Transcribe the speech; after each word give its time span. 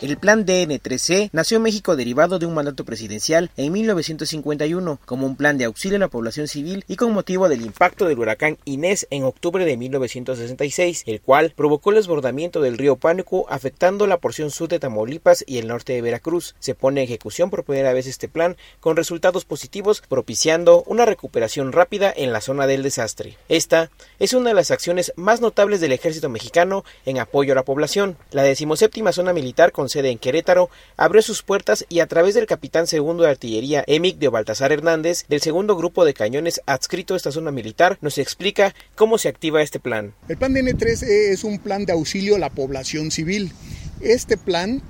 El 0.00 0.16
plan 0.16 0.46
DN3C 0.46 1.30
nació 1.32 1.56
en 1.56 1.64
México 1.64 1.96
derivado 1.96 2.38
de 2.38 2.46
un 2.46 2.54
mandato 2.54 2.84
presidencial 2.84 3.50
en 3.56 3.72
1951 3.72 5.00
como 5.04 5.26
un 5.26 5.34
plan 5.34 5.58
de 5.58 5.64
auxilio 5.64 5.96
a 5.96 5.98
la 5.98 6.06
población 6.06 6.46
civil 6.46 6.84
y 6.86 6.94
con 6.94 7.12
motivo 7.12 7.48
del 7.48 7.62
impacto 7.62 8.06
del 8.06 8.20
huracán 8.20 8.58
Inés 8.64 9.08
en 9.10 9.24
octubre 9.24 9.64
de 9.64 9.76
1966, 9.76 11.02
el 11.06 11.20
cual 11.20 11.52
provocó 11.56 11.90
el 11.90 11.96
desbordamiento 11.96 12.60
del 12.60 12.78
río 12.78 12.94
Pánico 12.94 13.46
afectando 13.50 14.06
la 14.06 14.18
porción 14.18 14.52
sur 14.52 14.68
de 14.68 14.78
Tamaulipas 14.78 15.42
y 15.48 15.58
el 15.58 15.66
norte 15.66 15.94
de 15.94 16.02
Veracruz. 16.02 16.54
Se 16.60 16.76
pone 16.76 17.00
en 17.00 17.06
ejecución 17.06 17.50
por 17.50 17.64
primera 17.64 17.92
vez 17.92 18.06
este 18.06 18.28
plan 18.28 18.56
con 18.78 18.94
resultados 18.94 19.44
positivos 19.44 20.00
propiciando 20.08 20.84
una 20.86 21.06
recuperación 21.06 21.72
rápida 21.72 22.14
en 22.16 22.32
la 22.32 22.40
zona 22.40 22.68
del 22.68 22.84
desastre. 22.84 23.36
Esta 23.48 23.90
es 24.20 24.32
una 24.32 24.50
de 24.50 24.54
las 24.54 24.70
acciones 24.70 25.12
más 25.16 25.40
notables 25.40 25.80
del 25.80 25.90
ejército 25.90 26.28
mexicano 26.28 26.84
en 27.04 27.18
apoyo 27.18 27.52
a 27.52 27.56
la 27.56 27.64
población. 27.64 28.16
La 28.30 28.44
decimoséptima 28.44 29.10
zona 29.10 29.32
militar 29.32 29.72
con 29.72 29.87
sede 29.88 30.10
en 30.10 30.18
Querétaro, 30.18 30.70
abrió 30.96 31.22
sus 31.22 31.42
puertas 31.42 31.84
y 31.88 32.00
a 32.00 32.06
través 32.06 32.34
del 32.34 32.46
capitán 32.46 32.86
segundo 32.86 33.24
de 33.24 33.30
artillería 33.30 33.84
Emic 33.86 34.18
de 34.18 34.28
Baltasar 34.28 34.72
Hernández, 34.72 35.24
del 35.28 35.40
segundo 35.40 35.76
grupo 35.76 36.04
de 36.04 36.14
cañones 36.14 36.60
adscrito 36.66 37.14
a 37.14 37.16
esta 37.16 37.32
zona 37.32 37.50
militar, 37.50 37.98
nos 38.00 38.18
explica 38.18 38.74
cómo 38.94 39.18
se 39.18 39.28
activa 39.28 39.62
este 39.62 39.80
plan. 39.80 40.14
El 40.28 40.36
plan 40.36 40.54
DN3 40.54 41.02
es 41.02 41.44
un 41.44 41.58
plan 41.58 41.84
de 41.84 41.92
auxilio 41.92 42.36
a 42.36 42.38
la 42.38 42.50
población 42.50 43.10
civil. 43.10 43.52
Este 44.00 44.36
plan 44.36 44.82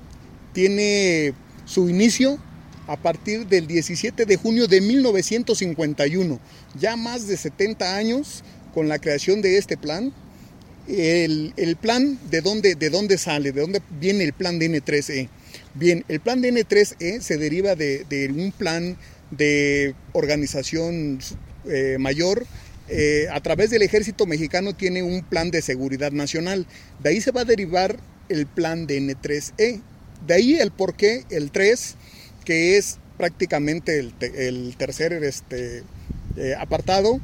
tiene 0.52 1.34
su 1.64 1.88
inicio 1.88 2.38
a 2.86 2.96
partir 2.96 3.46
del 3.46 3.66
17 3.66 4.24
de 4.24 4.36
junio 4.36 4.66
de 4.66 4.80
1951, 4.80 6.40
ya 6.78 6.96
más 6.96 7.26
de 7.26 7.36
70 7.36 7.96
años 7.96 8.42
con 8.74 8.88
la 8.88 8.98
creación 8.98 9.42
de 9.42 9.58
este 9.58 9.76
plan 9.76 10.12
el, 10.88 11.76
plan, 11.80 12.18
¿de 12.30 12.40
dónde, 12.40 12.74
¿de 12.74 12.90
dónde 12.90 13.18
sale? 13.18 13.52
¿De 13.52 13.60
dónde 13.60 13.82
viene 14.00 14.24
el 14.24 14.32
plan 14.32 14.58
DN3E? 14.58 15.28
Bien, 15.74 16.04
el 16.08 16.20
plan 16.20 16.42
DN3E 16.42 17.20
se 17.20 17.36
deriva 17.36 17.74
de, 17.74 18.32
un 18.34 18.52
plan 18.52 18.96
de 19.30 19.94
organización 20.12 21.18
eh, 21.66 21.96
mayor. 21.98 22.46
Eh, 22.88 23.26
a 23.30 23.40
través 23.42 23.68
del 23.70 23.82
ejército 23.82 24.24
mexicano 24.24 24.74
tiene 24.74 25.02
un 25.02 25.22
plan 25.22 25.50
de 25.50 25.60
seguridad 25.60 26.12
nacional. 26.12 26.66
De 27.02 27.10
ahí 27.10 27.20
se 27.20 27.32
va 27.32 27.42
a 27.42 27.44
derivar 27.44 27.98
el 28.30 28.46
plan 28.46 28.86
DN3E. 28.86 29.82
De 30.26 30.34
ahí 30.34 30.54
el 30.54 30.70
porqué, 30.70 31.24
el 31.30 31.50
3, 31.50 31.96
que 32.44 32.78
es 32.78 32.98
prácticamente 33.18 33.98
el, 33.98 34.74
tercer 34.78 35.12
este, 35.12 35.82
eh, 36.36 36.54
apartado, 36.58 37.20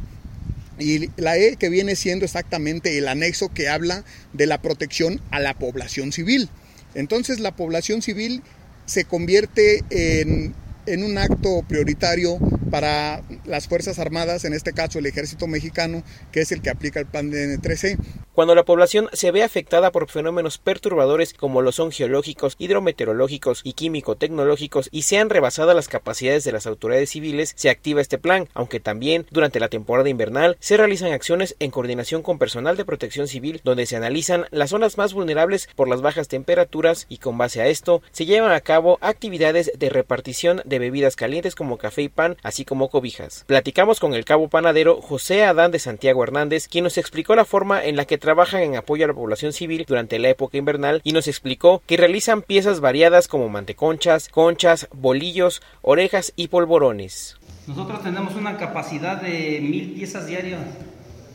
y 0.79 1.11
la 1.17 1.37
E 1.37 1.57
que 1.57 1.69
viene 1.69 1.97
siendo 1.97 2.25
exactamente 2.25 2.99
el 2.99 3.09
anexo 3.09 3.53
que 3.53 3.69
habla 3.69 4.05
de 4.33 4.47
la 4.47 4.61
protección 4.61 5.21
a 5.31 5.41
la 5.41 5.55
población 5.55 6.13
civil. 6.13 6.49
Entonces 6.95 7.41
la 7.41 7.55
población 7.57 8.03
civil 8.03 8.43
se 8.87 9.05
convierte 9.05 9.83
en, 9.91 10.55
en 10.87 11.05
un 11.05 11.19
acto 11.19 11.63
prioritario 11.67 12.39
para 12.71 13.23
las 13.45 13.69
Fuerzas 13.69 13.99
Armadas, 13.99 14.45
en 14.45 14.53
este 14.53 14.73
caso 14.73 14.99
el 14.99 15.07
Ejército 15.07 15.47
Mexicano, 15.47 16.03
que 16.33 16.41
es 16.41 16.53
el 16.53 16.61
que 16.61 16.71
aplica 16.71 17.01
el 17.01 17.07
plan 17.07 17.31
de 17.31 17.59
N13. 17.59 17.99
Cuando 18.35 18.57
la 18.57 18.65
población 18.65 19.09
se 19.13 19.31
ve 19.31 19.45
afectada 19.45 19.93
por 19.93 20.11
fenómenos 20.11 20.59
perturbadores 20.59 21.35
como 21.35 21.63
lo 21.63 21.71
son 21.71 21.93
geológicos, 21.93 22.57
hidrometeorológicos 22.59 23.61
y 23.63 23.75
químico-tecnológicos 23.75 24.89
y 24.91 25.03
sean 25.03 25.31
rebasadas 25.31 25.77
las 25.77 25.87
capacidades 25.87 26.43
de 26.43 26.51
las 26.51 26.67
autoridades 26.67 27.11
civiles, 27.11 27.53
se 27.55 27.71
activa 27.71 28.01
este 28.01 28.19
plan, 28.19 28.49
aunque 28.53 28.81
también 28.81 29.25
durante 29.31 29.61
la 29.61 29.69
temporada 29.69 30.09
invernal 30.09 30.57
se 30.59 30.77
realizan 30.77 31.13
acciones 31.13 31.55
en 31.61 31.71
coordinación 31.71 32.23
con 32.23 32.41
personal 32.41 32.77
de 32.77 32.85
protección 32.85 33.29
civil 33.29 33.61
donde 33.63 33.87
se 33.87 33.95
analizan 33.95 34.47
las 34.51 34.71
zonas 34.71 34.99
más 34.99 35.15
vulnerables 35.15 35.69
por 35.77 35.89
las 35.89 36.03
bajas 36.03 36.27
temperaturas 36.27 37.07
y 37.09 37.19
con 37.19 37.39
base 37.39 37.61
a 37.61 37.69
esto 37.69 38.03
se 38.11 38.27
llevan 38.27 38.51
a 38.51 38.63
cabo 38.63 38.99
actividades 39.01 39.71
de 39.79 39.91
repartición 39.91 40.61
de 40.65 40.81
bebidas 40.81 41.15
calientes 41.15 41.55
como 41.55 41.79
café 41.79 42.03
y 42.03 42.09
pan, 42.09 42.37
así 42.43 42.65
como 42.65 42.91
cobijas. 42.91 43.45
Platicamos 43.47 44.01
con 44.01 44.13
el 44.13 44.25
cabo 44.25 44.49
panadero 44.49 45.01
José 45.01 45.45
Adán 45.45 45.71
de 45.71 45.79
Santiago 45.79 46.25
Hernández, 46.25 46.67
quien 46.67 46.83
nos 46.83 46.99
explicó 46.99 47.37
la 47.37 47.45
forma 47.45 47.85
en 47.85 47.95
la 47.95 48.07
que 48.07 48.24
trabajan 48.25 48.63
en 48.63 48.77
apoyo 48.77 49.05
a 49.05 49.09
la 49.09 49.15
población 49.15 49.53
civil 49.53 49.85
durante 49.87 50.19
la 50.19 50.31
época 50.31 50.57
invernal 50.57 51.03
y 51.05 51.13
nos 51.13 51.29
explicó 51.29 51.83
que 51.87 51.99
realizan 51.99 52.41
piezas 52.41 52.81
variadas 52.81 53.29
como 53.29 53.51
manteconchas, 53.51 54.31
conchas, 54.31 54.89
bolillos, 54.95 55.61
orejas 55.83 56.33
y 56.35 56.49
polvorones. 56.49 57.37
Nosotros 57.67 58.03
tenemos 58.03 58.35
una 58.35 58.57
capacidad 58.57 59.21
de 59.21 59.61
mil 59.61 59.93
piezas 59.93 60.27
diarias. 60.27 60.61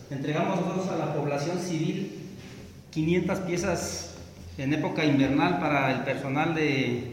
Entregamos 0.09 0.59
nosotros 0.61 0.87
a 0.87 0.97
la 0.97 1.13
población 1.13 1.59
civil 1.59 2.11
500 2.89 3.39
piezas 3.41 4.15
en 4.57 4.73
época 4.73 5.05
invernal 5.05 5.59
para 5.59 5.91
el 5.91 6.03
personal 6.03 6.55
de, 6.55 7.03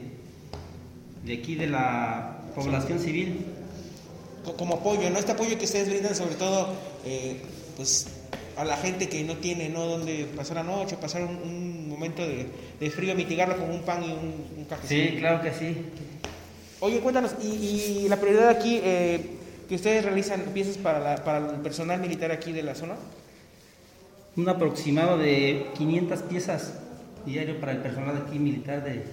de 1.22 1.34
aquí 1.34 1.54
de 1.54 1.66
la 1.66 2.38
población 2.54 2.98
civil. 2.98 3.44
Como 4.56 4.76
apoyo, 4.76 5.10
¿no? 5.10 5.18
Este 5.18 5.32
apoyo 5.32 5.58
que 5.58 5.66
ustedes 5.66 5.90
brindan 5.90 6.14
sobre 6.14 6.36
todo 6.36 6.72
eh, 7.04 7.42
pues 7.76 8.15
a 8.56 8.64
la 8.64 8.76
gente 8.76 9.08
que 9.08 9.22
no 9.22 9.36
tiene 9.36 9.68
no 9.68 9.86
donde 9.86 10.26
pasar 10.36 10.56
la 10.56 10.62
noche, 10.62 10.96
pasar 10.96 11.22
un, 11.24 11.88
momento 11.88 12.22
de, 12.26 12.90
frío, 12.90 13.14
mitigarlo 13.14 13.56
con 13.56 13.70
un 13.70 13.82
pan 13.82 14.02
y 14.02 14.12
un, 14.12 14.64
café. 14.68 14.86
Sí, 14.86 15.16
claro 15.18 15.42
que 15.42 15.52
sí. 15.52 15.76
Oye, 16.80 17.00
cuéntanos, 17.00 17.34
¿y, 17.42 18.06
la 18.08 18.16
prioridad 18.16 18.48
aquí, 18.48 18.80
eh, 18.82 19.20
que 19.68 19.74
ustedes 19.74 20.04
realizan 20.04 20.40
piezas 20.52 20.76
para, 20.78 21.16
para 21.24 21.38
el 21.38 21.60
personal 21.60 22.00
militar 22.00 22.32
aquí 22.32 22.52
de 22.52 22.62
la 22.62 22.74
zona? 22.74 22.96
Un 24.36 24.48
aproximado 24.48 25.16
de 25.16 25.66
500 25.76 26.22
piezas 26.22 26.74
diario 27.24 27.58
para 27.60 27.72
el 27.72 27.78
personal 27.78 28.24
aquí 28.26 28.38
militar 28.38 28.84
de 28.84 29.04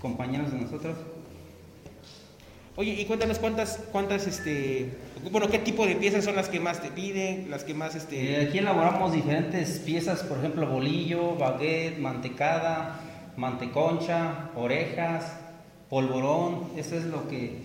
compañeros 0.00 0.52
de 0.52 0.58
nosotros. 0.58 0.96
Oye, 2.76 3.00
y 3.00 3.04
cuéntanos 3.04 3.38
cuántas, 3.38 3.78
cuántas, 3.92 4.26
este, 4.26 4.90
bueno, 5.30 5.46
qué 5.48 5.60
tipo 5.60 5.86
de 5.86 5.94
piezas 5.94 6.24
son 6.24 6.34
las 6.34 6.48
que 6.48 6.58
más 6.58 6.82
te 6.82 6.88
piden, 6.88 7.48
las 7.48 7.62
que 7.62 7.72
más, 7.72 7.94
este... 7.94 8.40
Eh, 8.40 8.48
aquí 8.48 8.58
elaboramos 8.58 9.12
diferentes 9.12 9.78
piezas, 9.78 10.24
por 10.24 10.38
ejemplo, 10.38 10.66
bolillo, 10.66 11.36
baguette, 11.36 12.00
mantecada, 12.00 12.98
manteconcha, 13.36 14.50
orejas, 14.56 15.36
polvorón, 15.88 16.72
eso 16.76 16.96
es 16.96 17.04
lo 17.04 17.28
que 17.28 17.62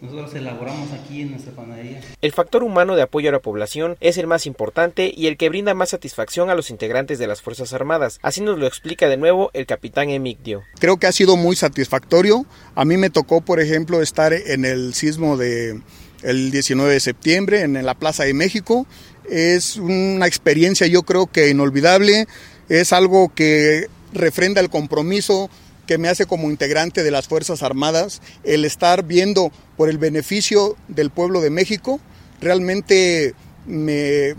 nosotros 0.00 0.34
elaboramos 0.34 0.92
aquí 0.92 1.22
en 1.22 1.32
nuestra 1.32 1.52
panadería. 1.52 2.00
El 2.22 2.32
factor 2.32 2.62
humano 2.62 2.96
de 2.96 3.02
apoyo 3.02 3.28
a 3.28 3.32
la 3.32 3.40
población 3.40 3.96
es 4.00 4.16
el 4.18 4.26
más 4.26 4.46
importante 4.46 5.12
y 5.14 5.26
el 5.26 5.36
que 5.36 5.48
brinda 5.48 5.74
más 5.74 5.90
satisfacción 5.90 6.50
a 6.50 6.54
los 6.54 6.70
integrantes 6.70 7.18
de 7.18 7.26
las 7.26 7.42
Fuerzas 7.42 7.72
Armadas. 7.72 8.18
Así 8.22 8.40
nos 8.40 8.58
lo 8.58 8.66
explica 8.66 9.08
de 9.08 9.16
nuevo 9.16 9.50
el 9.52 9.66
capitán 9.66 10.10
Emigdio. 10.10 10.62
Creo 10.78 10.96
que 10.96 11.06
ha 11.06 11.12
sido 11.12 11.36
muy 11.36 11.56
satisfactorio. 11.56 12.46
A 12.74 12.84
mí 12.84 12.96
me 12.96 13.10
tocó, 13.10 13.40
por 13.40 13.60
ejemplo, 13.60 14.00
estar 14.00 14.32
en 14.32 14.64
el 14.64 14.94
sismo 14.94 15.36
de 15.36 15.80
el 16.22 16.50
19 16.50 16.92
de 16.92 17.00
septiembre 17.00 17.60
en 17.62 17.84
la 17.84 17.94
Plaza 17.94 18.24
de 18.24 18.34
México. 18.34 18.86
Es 19.28 19.76
una 19.76 20.26
experiencia 20.26 20.86
yo 20.86 21.02
creo 21.02 21.26
que 21.26 21.48
inolvidable. 21.48 22.26
Es 22.68 22.92
algo 22.92 23.32
que 23.34 23.88
refrenda 24.12 24.60
el 24.60 24.70
compromiso 24.70 25.50
que 25.90 25.98
me 25.98 26.08
hace 26.08 26.24
como 26.24 26.52
integrante 26.52 27.02
de 27.02 27.10
las 27.10 27.26
Fuerzas 27.26 27.64
Armadas 27.64 28.22
el 28.44 28.64
estar 28.64 29.02
viendo 29.02 29.50
por 29.76 29.88
el 29.88 29.98
beneficio 29.98 30.76
del 30.86 31.10
pueblo 31.10 31.40
de 31.40 31.50
México. 31.50 31.98
Realmente 32.40 33.34
me 33.66 34.36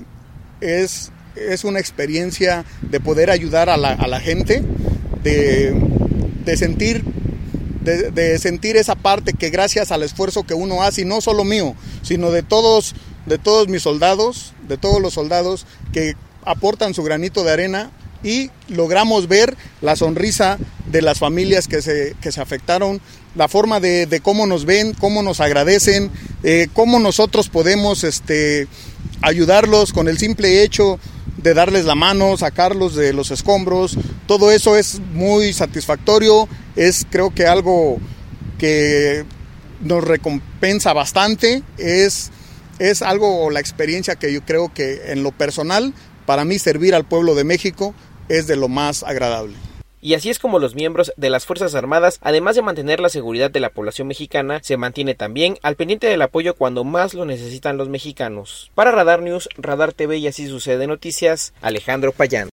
es, 0.61 1.11
es 1.35 1.65
una 1.65 1.81
experiencia 1.81 2.63
de 2.83 3.01
poder 3.01 3.29
ayudar 3.29 3.69
a 3.69 3.75
la, 3.75 4.19
gente, 4.21 4.63
de, 5.23 5.75
sentir 6.55 7.03
de, 7.83 8.39
sentir 8.39 8.77
esa 8.77 8.95
parte 8.95 9.33
que 9.33 9.49
gracias 9.49 9.91
al 9.91 10.03
esfuerzo 10.03 10.43
que 10.43 10.53
uno 10.53 10.83
hace, 10.83 11.01
y 11.01 11.05
no 11.05 11.19
solo 11.19 11.43
mío, 11.43 11.75
sino 12.01 12.31
de 12.31 12.43
todos, 12.43 12.95
de 13.25 13.37
todos 13.37 13.67
mis 13.67 13.81
soldados, 13.81 14.53
de 14.69 14.77
todos 14.77 15.01
los 15.01 15.15
soldados 15.15 15.65
que 15.91 16.15
aportan 16.45 16.93
su 16.93 17.03
granito 17.03 17.43
de 17.43 17.51
arena 17.51 17.91
y 18.23 18.49
logramos 18.67 19.27
ver 19.27 19.55
la 19.81 19.95
sonrisa 19.95 20.57
de 20.91 21.01
las 21.01 21.19
familias 21.19 21.67
que 21.67 21.81
se, 21.81 22.15
que 22.21 22.31
se 22.31 22.41
afectaron, 22.41 23.01
la 23.35 23.47
forma 23.47 23.79
de, 23.79 24.21
cómo 24.23 24.45
nos 24.45 24.65
ven, 24.65 24.93
cómo 24.93 25.23
nos 25.23 25.39
agradecen, 25.39 26.11
eh, 26.43 26.67
cómo 26.73 26.99
nosotros 26.99 27.49
podemos 27.49 28.03
este, 28.03 28.67
ayudarlos 29.21 29.93
con 29.93 30.07
el 30.07 30.17
simple 30.17 30.63
hecho 30.63 30.99
de 31.37 31.53
darles 31.53 31.85
la 31.85 31.95
mano, 31.95 32.37
sacarlos 32.37 32.95
de 32.95 33.13
los 33.13 33.31
escombros. 33.31 33.97
Todo 34.27 34.51
eso 34.51 34.75
es 34.75 34.99
muy 35.13 35.53
satisfactorio, 35.53 36.47
es 36.75 37.05
creo 37.09 37.33
que 37.33 37.47
algo 37.47 37.97
que 38.57 39.25
nos 39.81 40.03
recompensa 40.03 40.93
bastante, 40.93 41.63
es, 41.77 42.31
es 42.79 43.01
algo, 43.01 43.49
la 43.49 43.59
experiencia 43.59 44.15
que 44.15 44.31
yo 44.31 44.41
creo 44.45 44.71
que 44.73 45.11
en 45.11 45.23
lo 45.23 45.31
personal, 45.31 45.93
para 46.25 46.45
mí 46.45 46.59
servir 46.59 46.93
al 46.93 47.05
pueblo 47.05 47.33
de 47.33 47.43
México 47.43 47.95
es 48.29 48.47
de 48.47 48.55
lo 48.55 48.67
más 48.67 49.03
agradable. 49.03 49.55
Y 50.03 50.15
así 50.15 50.31
es 50.31 50.39
como 50.39 50.57
los 50.57 50.73
miembros 50.73 51.13
de 51.15 51.29
las 51.29 51.45
Fuerzas 51.45 51.75
Armadas, 51.75 52.17
además 52.21 52.55
de 52.55 52.63
mantener 52.63 52.99
la 52.99 53.09
seguridad 53.09 53.51
de 53.51 53.59
la 53.59 53.69
población 53.69 54.07
mexicana, 54.07 54.59
se 54.63 54.75
mantiene 54.75 55.13
también 55.13 55.59
al 55.61 55.75
pendiente 55.75 56.07
del 56.07 56.23
apoyo 56.23 56.55
cuando 56.55 56.83
más 56.83 57.13
lo 57.13 57.23
necesitan 57.25 57.77
los 57.77 57.87
mexicanos. 57.87 58.71
Para 58.73 58.89
Radar 58.89 59.21
News, 59.21 59.47
Radar 59.57 59.93
TV 59.93 60.17
y 60.17 60.27
así 60.27 60.47
sucede 60.47 60.87
noticias, 60.87 61.53
Alejandro 61.61 62.13
Payán. 62.13 62.49